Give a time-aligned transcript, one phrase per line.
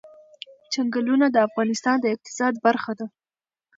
[0.71, 3.07] چنګلونه د افغانستان د اقتصاد برخه ده.